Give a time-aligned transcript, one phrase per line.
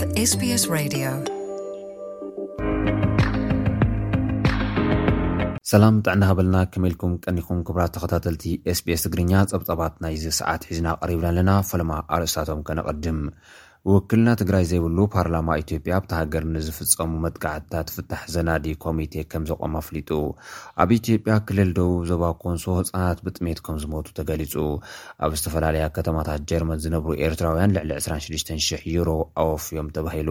[0.00, 0.04] ስ
[5.70, 8.44] ሰላም ብጣዕና ሃበልና ከመኢልኩም ቀኒኹም ክብራት ተኸታተልቲ
[8.78, 13.20] ስbስ ትግርኛ ጸብፀባት ናይዚ ሰዓት ሒዝና ቀሪብና ኣለና ፈለማ ኣርእስታቶም ከነቐድም
[13.88, 20.10] ውክልና ትግራይ ዘይብሉ ፓርላማ ኢትዮጵያ ብቲሃገር ንዝፍፀሙ መጥካዕትታት ፍታሕ ዘናዲ ኮሚቴ ከም ዘቆም ኣፍሊጡ
[20.82, 24.54] ኣብ ኢትዮጵያ ክልል ደቡብ ዞባ ኮንሶ ህፃናት ብጥሜት ከም ዝሞቱ ተገሊፁ
[25.26, 29.10] ኣብ ዝተፈላለያ ከተማታት ጀርመን ዝነብሩ ኤርትራውያን ልዕሊ 2ራ6ሽተ00 ዩሮ
[29.44, 30.28] ኣወፍእዮም ተባሂሉ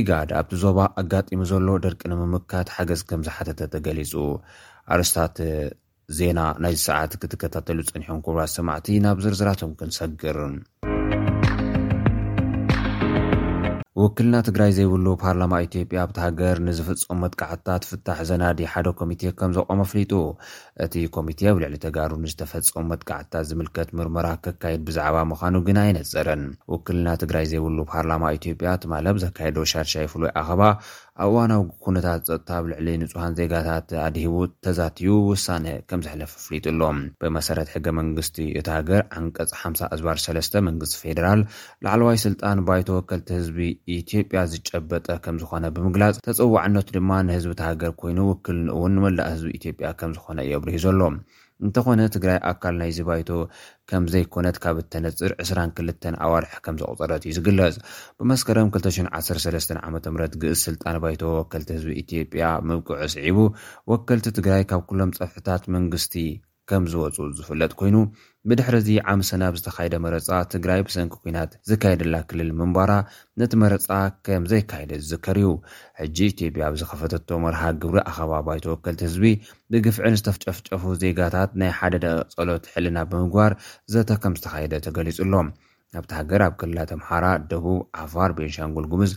[0.00, 4.14] ኢጋድ ኣብቲ ዞባ ኣጋጢሙ ዘሎ ደርቂ ንምምካት ሓገዝ ከም ዝሓተተ ተገሊፁ
[4.96, 5.36] ኣርስታት
[6.20, 10.38] ዜና ናይ ሰዓት ክትከታተሉ ፀኒሖም ኩቡት ሰማዕቲ ናብ ዝርዝራቶም ክንሰግር
[14.00, 19.78] ውክልና ትግራይ ዘይብሉ ፓርላማ ኢትዮጵያ ኣብቲ ሃገር ንዝፍፀም መጥቃዓትታት ትፍታሕ ዘናዲ ሓደ ኮሚቴ ከም ዘቖመ
[19.86, 20.12] ኣፍሊጡ
[20.84, 27.08] እቲ ኮሚቴ ኣብ ልዕሊ ተጋሩ ንዝተፈፀሙ መጥቃዕትታት ዝምልከት ምርምራ ከካየድ ብዛዕባ ምዃኑ ግን ኣይነፀረን ወክልና
[27.22, 30.62] ትግራይ ዘይብሉ ፓርላማ ኢትዮጵያ ትማለ ብዘካየዶ ሻርሻ ይፍሉይ ኣኸባ
[31.22, 36.80] ኣብ እዋናዊ ኩነታት ፀጥታብ ልዕሊ ንፁሓን ዜጋታት ኣድሂቡ ተዛትዩ ውሳነ ከም ዝሕለፍ ፍሊጡሎ
[37.22, 41.42] ብመሰረት ሕገ መንግስቲ እቲ ሃገር ዓንቀፂ ሓ ኣዝባርሰለስ መንግስቲ ፌደራል
[41.86, 43.58] ላዕለዋይ ስልጣን ባይተ ወከልቲ ህዝቢ
[43.98, 49.90] ኢትዮጵያ ዝጨበጠ ከም ዝኾነ ብምግላፅ ተፀዋዕነት ድማ ንህዝቢቲ ሃገር ኮይኑ ውክልንኡ ውን ንመላእ ህዝቢ ኢትዮጵያ
[50.02, 51.00] ከም ዝኾነ እየኣብርህ ዘሎ
[51.66, 53.30] እንተኾነ ትግራይ ኣካል ናይዚ ባይቶ
[53.90, 57.76] ከም ዘይኮነት ካብ እተነፅር 2ስ ክልተ ኣዋርሒ ከም ዘቁፅረት እዩ ዝግለፅ
[58.20, 59.98] ብመስከረም 2013 ዓ ም
[60.44, 63.38] ግእስ ስልጣን ባይቶ ወከልቲ ህዝቢ ኢትዮጵያ ምብቅዑ ስዒቡ
[63.92, 66.14] ወከልቲ ትግራይ ካብ ኩሎም ፀብሕታት መንግስቲ
[66.70, 67.96] ከም ዝወፁ ዝፍለጥ ኮይኑ
[68.48, 72.92] ብድሕርዚ ዓምሰናብ ዝተካይደ መረፃ ትግራይ ብሰንኪ ኩናት ዝካየደላ ክልል ምንባራ
[73.40, 73.88] ነቲ መረፃ
[74.26, 75.48] ከም ዘይካየደ ዝዝከር እዩ
[76.00, 79.26] ሕጂ ኢት ያ ብዝኸፈተቶ መርሃ ግብሪ ኣኸባ ባይተ ወከልቲ ህዝቢ
[79.72, 83.52] ብግፍዕን ዝተፍጨፍጨፉ ዜጋታት ናይ ሓደ ደቂ ጸሎት ሕልና ብምግባር
[83.94, 85.36] ዘተ ከም ዝተካይደ ተገሊጹ ሎ
[85.98, 89.12] ኣብቲ ሃገር ኣብ ክልላ ኣምሓራ ደቡብ ዓፋር ቤንሻንጉል ጉምዝ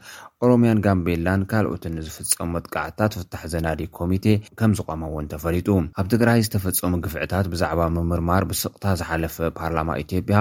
[0.45, 4.25] ኦሮምያን ጋምቤላን ካልኦትን ንዝፍፀሙ መጥቃዕትታት ፍታሕ ዘናዲ ኮሚቴ
[4.59, 5.67] ከም ዝቆመእውን ተፈሊጡ
[6.01, 10.39] ኣብ ትግራይ ዝተፈፀሙ ግፍዕታት ብዛዕባ ምምርማር ብስቕታ ዝሓለፈ ፓርላማ ኢትዮጵያ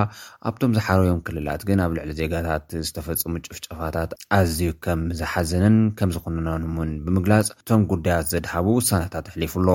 [0.51, 7.47] ኣብቶም ዝሓረዮም ክልላት ግን ኣብ ልዕሊ ዜጋታት ዝተፈፀሙ ጭፍጨፋታት ኣዝዩ ከም ዝሓዘንን ከም ዝኩንነንውን ብምግላፅ
[7.61, 9.71] እቶም ጉዳያት ዘድሃቡ ውሳነታት ሕሊፉ ኣሎ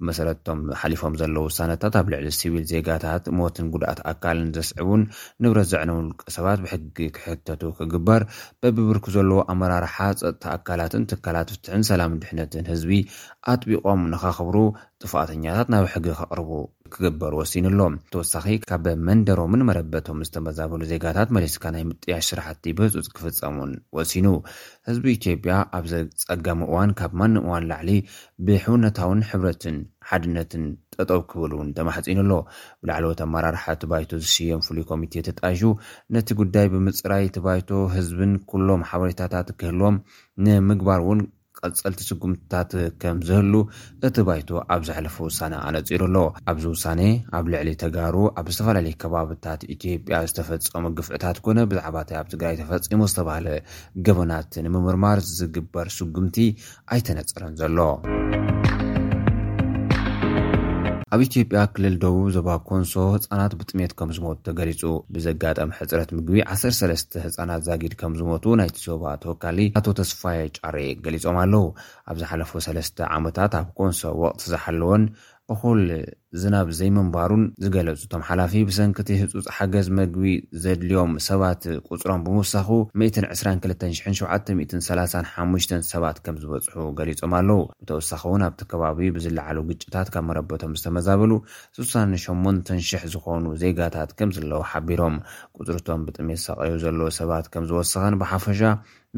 [0.00, 5.02] ብመሰረቶም ሓሊፎም ዘለዉ ውሳነታት ኣብ ልዕሊ ሲብል ዜጋታት ሞትን ጉድኣት ኣካልን ዘስዕቡን
[5.44, 5.98] ንብረት ዘዕነው
[6.36, 8.20] ሰባት ብሕጊ ክሕተቱ ክግበር
[8.62, 12.92] በብብርኪ ዘለዎ ኣመራርሓ ፀጥታ ኣካላትን ትካላት ፍትሕን ሰላም ድሕነትን ህዝቢ
[13.52, 14.56] ኣጥቢቖም ንካኽብሩ
[15.02, 16.50] ጥፍኣተኛታት ናብ ሕጊ ካቅርቡ
[16.94, 17.78] ክግበሩ ወሲኑ ኣሎ
[18.12, 24.26] ተወሳኺ ካብ መንደሮምን መረበቶም ዝተመዛበሉ ዜጋታት መለስካ ናይ ምጥያሽ ስራሕቲ ብህፁፅ ክፍፀሙን ወሲኑ
[24.90, 27.90] ህዝቢ ኢትዮጵያ ኣብ ዘፀገሚ እዋን ካብ ማን እዋን ላዕሊ
[28.48, 29.78] ብሕውነታውን ሕብረትን
[30.10, 30.64] ሓድነትን
[30.98, 32.32] ጠጠብ ክብሉ እውን ተማሕፂኑኣሎ
[32.84, 35.60] ብላዕለዎት ኣመራርሓ እቲ ባይቶ ዝሽየም ፍሉይ ኮሚቴ ተጣዩ
[36.14, 39.96] ነቲ ጉዳይ ብምፅራይ እቲ ባይቶ ህዝብን ኩሎም ሓበሬታታት ክህልዎም
[40.46, 41.20] ንምግባር እውን
[41.66, 42.70] ቀፀልቲ ስጉምትታት
[43.02, 43.54] ከም ዝህሉ
[44.08, 46.16] እቲ ባይቶ ኣብ ዘሓለፈ ውሳነ ኣነፂሩ ኣሎ
[46.50, 47.00] ኣብዚ ውሳነ
[47.38, 53.00] ኣብ ልዕሊ ተጋሩ ኣብ ዝተፈላለዩ ከባብታት ኢትዮጵያ ዝተፈፀሙ ግፍእታት ኮነ ብዛዕባ እታ ኣብ ትግራይ ተፈፂሞ
[53.12, 53.46] ዝተባሃለ
[54.08, 56.38] ገበናት ንምምርማር ዝግበር ስጉምቲ
[56.96, 57.78] ኣይተነፅረን ዘሎ
[61.14, 64.82] ኣብ ኢትዮጵያ ክልል ደቡብ ዞባ ኮንሶ ህፃናት ብጥሜት ከም ዝሞቱ ተገሊፁ
[65.14, 71.38] ብዘጋጠም ሕፅረት ምግቢ 1ሰለስተ ህፃናት ዛጊድ ከም ዝሞቱ ናይቲ ዞባ ተወካሊ ኣቶ ተስፋይ ጫር ገሊፆም
[71.42, 71.64] ኣለዉ
[72.12, 75.04] ኣብ ዝሓለፉ ሰለስተ ዓመታት ኣብ ኮንሶ ወቅቲ ዝሓልወን
[75.54, 75.82] እኩል
[76.36, 80.22] እዚ ናብዘይ ምንባሩን ዝገለፁቶም ሓላፊ ብሰንኪቲ ህፁፅ ሓገዝ መግቢ
[80.64, 81.62] ዘድልዮም ሰባት
[81.94, 82.68] ቁፅሮም ብምውሳኹ
[83.02, 91.30] 1220735 ሰባት ከም ዝበፅሑ ገሊፆም ኣለው ብተወሳኺ እውን ኣብቲ ከባቢ ብዝላዓሉ ግጭታት ካብ መረበቶም ዝተመዛበሉ
[91.80, 95.18] ስ8,0000 ዝኾኑ ዜጋታት ከም ዝለዉ ሓቢሮም
[95.60, 98.60] ቁፅርቶም ብጥሜት ሰቐዩ ዘለዎ ሰባት ከም ዝወሰኸን ብሓፈሻ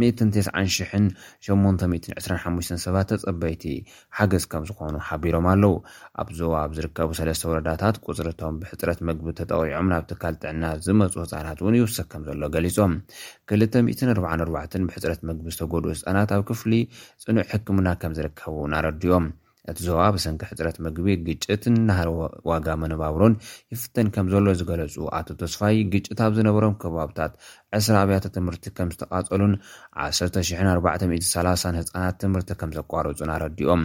[0.03, 3.65] 190825 ሰባት ተፀበይቲ
[4.19, 5.75] ሓገዝ ከም ዝኾኑ ሓቢሮም ኣለው
[6.21, 6.41] ኣብ ዞ
[6.77, 7.21] ዝርከብ ብሰ
[7.51, 12.93] ወረዳታት ቁፅርቶም ብሕፅረት ምግቢ ተጠቂዖም ናብ ትካል ጥዕና ዝመፁ ህፃናት እውን ይውሰክ ከም ዘሎ ገሊፆም
[13.55, 16.73] 244 ብሕፅረት ምግቢ ዝተጎድኡ ህፃናት ኣብ ክፍሊ
[17.25, 19.27] ፅኑዕ ሕክምና ከም ዝርከቡ ውን ኣረዲኦም
[19.71, 21.99] እቲ ዞባ ብሰንኪ ሕፅረት ምግቢ ግጭትን ናሃ
[22.51, 23.35] ዋጋ መነባብሮን
[23.75, 27.33] ይፍተን ከም ዘሎ ዝገለፁ ኣቶ ተስፋይ ግጭት ኣብ ዝነበሮም ከባብታት
[27.81, 29.55] ዕስራ ኣብያተ ትምህርቲ ከም ዝተቓፀሉን
[30.05, 33.85] 143 ህፃናት ትምህርቲ ከም ዘቋርፁን ኣረዲኦም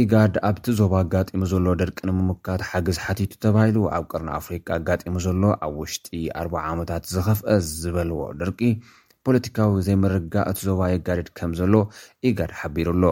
[0.00, 5.42] ኢጋድ ኣብቲ ዞባ ኣጋጢሙ ዘሎ ደርቂ ንምምካት ሓገዝ ሓቲቱ ተባሂሉ ኣብ ቅርና ኣፍሪካ ኣጋጢሙ ዘሎ
[5.66, 6.06] ኣብ ውሽጢ
[6.40, 8.60] ኣርባ ዓመታት ዝኸፍአ ዝበልዎ ደርቂ
[9.28, 11.74] ፖለቲካዊ ዘይምርጋእ እቲ ዞባ የጋዲድ ከም ዘሎ
[12.30, 13.04] ኢጋድ ሓቢሩኣሎ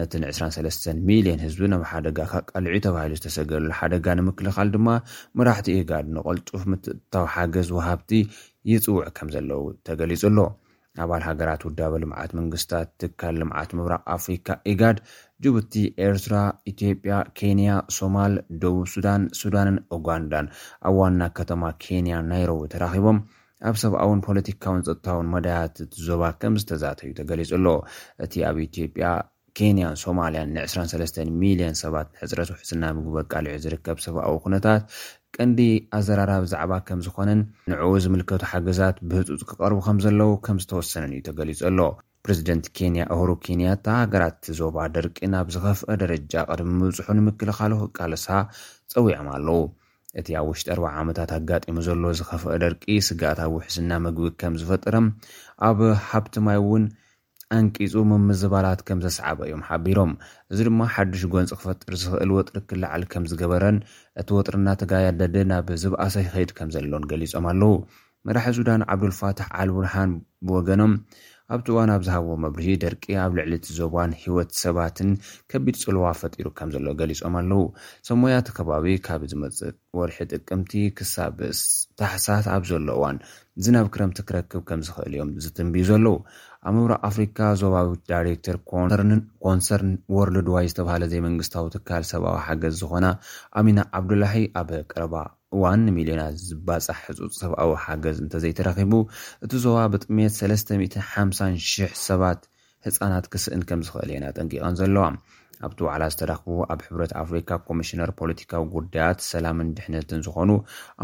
[0.00, 4.88] ነቲ ን 23ሚልዮን ህዝቢ ናብ ሓደጋ ካ ቃልዑ ተባሂሉ ዝተሰገደሉ ሓደጋ ንምክልኻል ድማ
[5.40, 8.10] መራሕቲ ኢጋድ ንቐልጡፍ ምትእታዊ ሓገዝ ወሃብቲ
[8.72, 10.38] ይፅውዕ ከም ዘለው ተገሊፁሎ
[11.02, 14.96] ኣባል ሃገራት ውዳበ ልምዓት መንግስታት ትካል ልምዓት ምብራቅ ኣፍሪካ ኢጋድ
[15.44, 15.74] ጅቡቲ
[16.06, 16.36] ኤርትራ
[16.70, 18.32] ኢትዮጵያ ኬንያ ሶማል
[18.62, 20.46] ደቡብ ሱዳን ሱዳንን ኡጋንዳን
[20.88, 23.18] ኣብ ዋና ከተማ ኬንያ ናይሮቡ ተራኺቦም
[23.68, 25.78] ኣብ ሰብኣውን ፖለቲካውን ፀጥታውን መዳያት
[26.08, 27.68] ዞባ ከምዝተዛተዩ ተገሊጹ ኣሎ
[28.26, 29.06] እቲ ኣብ ኢትዮጵያ
[29.58, 34.82] ኬንያን ሶማልያን ን2ራሰስተ ሚልዮን ሰባት ሕፅረት ውሕስና ምግበ ቃሊዑ ዝርከብ ሰብኣዊ ኩነታት
[35.38, 35.58] ቀንዲ
[35.98, 37.40] ኣዘራራ ብዛዕባ ከም ዝኮነን
[37.72, 41.80] ንዕኡ ዝምልከቱ ሓገዛት ብህፁፅ ክቀርቡ ከምዘለው ከም ዝተወሰነን እዩ ተገሊጹኣሎ
[42.24, 48.26] ፕሬዚደንት ኬንያ ኣሁሮ ኬንያታ ሃገራት ዞባ ደርቂ ናብ ዝኸፍአ ደረጃ ቅድሚ ምብፅሑ ንምክልኻሉ ክቃልሳ
[48.92, 49.60] ፀዊዖም ኣለው
[50.20, 55.06] እቲ ኣብ ውሽጢ 4ርባ ዓመታት ኣጋጢሙ ዘሎ ዝኸፍአ ደርቂ ስጋት ኣብ ውሕዝና ምግቢ ከም ዝፈጥረም
[55.68, 55.78] ኣብ
[56.08, 56.84] ሃብቲ ማይ እውን
[57.58, 60.12] ኣንቂፁ መምዝባላት ከም ዘሰዓበ እዮም ሓቢሮም
[60.52, 63.78] እዚ ድማ ሓዱሽ ጎንፂ ክፈጥር ዝክእል ወጥሪ ክላዓሊ ከም ዝገበረን
[64.20, 67.74] እቲ ወጥሪና ተጋያደድ ናብ ዝብኣሰይ ከይድ ከም ዘለን ገሊፆም ኣለው
[68.28, 70.10] መራሒ ሱዳን ዓብዱልፋትሕ ዓልቡርሓን
[70.46, 70.94] ብወገኖም
[71.54, 75.08] ኣብቲ እዋን ኣብ ዝሃቦ መብርሂ ደርቂ ኣብ ልዕሊቲ ዞባን ሂወት ሰባትን
[75.50, 77.62] ከቢድ ፅልዋ ፈጢሩ ከም ዘሎ ገሊፆም ኣለው
[78.08, 79.58] ሰሞያቲ ከባቢ ካብ ዝመፅ
[79.98, 81.36] ወርሒ ጥቅምቲ ክሳብ
[82.00, 83.18] ታሓሳት ኣብ ዘሎ እዋን
[83.60, 86.16] እዚናብ ክረምቲ ክረክብ ከም ዝክእል እዮም ዝትንብዩ ዘለዉ
[86.68, 88.56] ኣብ ምብራቅ ኣፍሪካ ዞባዊ ዳይሬክተር
[89.44, 93.06] ኮንሰርን ወርሉድዋይ ዝተባሃለ ዘይ መንግስታዊ ትካል ሰብኣዊ ሓገዝ ዝኾና
[93.58, 95.14] ኣሚና ዓብዱላሒ ኣብ ቀረባ
[95.54, 98.92] እዋን ሚልዮናት ዝባፃሕ ሕፁፅ ሰብኣዊ ሓገዝ እንተዘይተረኺቡ
[99.44, 101.38] እቲ ዞባ ብጥሜት ሰስተሓሳ
[101.70, 102.40] 00 ሰባት
[102.88, 105.04] ህፃናት ክስእን ከም ዝኽእል የና ጠንቂቐን ዘለዋ
[105.66, 110.50] ኣብቲ ዋዕላ ዝተራኽቡ ኣብ ሕብረት ኣፍሪካ ኮሚሽነር ፖለቲካዊ ጉዳያት ሰላምን ድሕነትን ዝኾኑ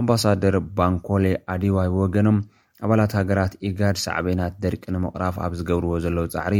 [0.00, 1.25] ኣምባሳደር ባንኮሌ
[1.55, 2.38] ኣዴዋይ ወገኖም
[2.84, 6.56] ኣባላት ሃገራት ኢጋድ ሳዕበናት ደርቂ ንምቕራፍ ኣብ ዝገብርዎ ዘለዉ ፃዕሪ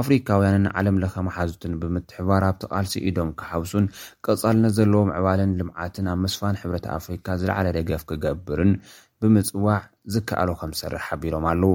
[0.00, 3.86] ኣፍሪካውያንን ዓለም ለከ መሓዙትን ብምትሕባር ኣብ ቲቃልሲ ኢዶም ክሓብሱን
[4.26, 8.72] ቀፃልነት ዘለዎም ዕባልን ልምዓትን ኣብ ምስፋን ሕብረት ኣፍሪካ ዝለዓለ ደገፍ ክገብርን
[9.20, 9.82] ብምፅዋዕ
[10.14, 11.74] ዝከኣሎ ከም ዝሰርሕ ሓቢሮም ኣለው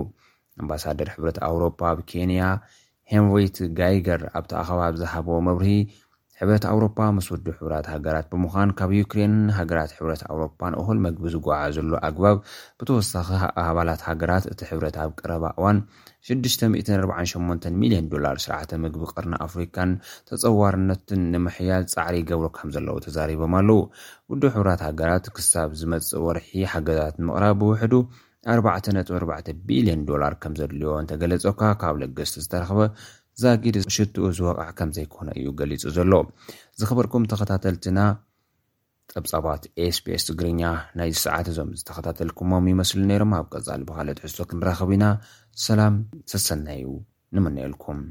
[0.61, 2.43] ኣምባሳደር ሕብረት ኣውሮፓ ኣብ ኬንያ
[3.11, 5.69] ሃንወይት ጋይገር ኣብቲ ኣኸባ ብ ዝሃብዎ መብርሂ
[6.41, 11.63] ሕብረት ኣውሮፓ ምስ ውድብ ሕብራት ሃገራት ብምዃን ካብ ዩክሬን ሃገራት ሕብረት ኣውሮፓ ንእኹል መግቢ ዝጓዓ
[11.75, 12.37] ዘሎ ኣግባብ
[12.81, 13.29] ብተወሳኺ
[13.63, 15.79] ኣባላት ሃገራት እቲ ሕብረት ኣብ ቀረባ እዋን
[16.29, 19.91] 648 ሚልዮን ዶላር ስርዓ ምግቢ ቅርና ኣፍሪካን
[20.29, 23.81] ተፀዋርነትን ንምሕያል ፃዕሪ ገብሮ ከም ዘለዉ ተዛሪቦም ኣለው
[24.31, 27.93] ውድ ሕብራት ሃገራት ክሳብ ዝመፅእ ወርሒ ሓገዛት ምቕራብ ብውሕዱ
[28.57, 32.81] 44ቢልዮን ዶላር ከም ዘድልዮ እንተገለፀካ ካብ ለገስቲ ዝተረኸበ
[33.41, 36.13] ዛጊድሽትኡ ዝወቕዕ ከም ዘይኮነ እዩ ገሊፁ ዘሎ
[36.79, 37.99] ዝኽበርኩም ተኸታተልትና
[39.13, 40.61] ፀብፃባት ኤስቤስ ትግርኛ
[40.97, 45.05] ናይዚ ሰዓት እዞም ዝተከታተልኩሞም ይመስሉ ነሮም ኣብ ቀፃሊ በሃልት ሕሶ ክንራኸቡ ኢና
[45.67, 45.95] ሰላም
[46.33, 46.85] ስሰናዩ
[47.37, 48.01] ንምንኤልኩም